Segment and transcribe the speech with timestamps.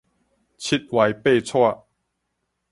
[0.57, 1.79] 七歪八斜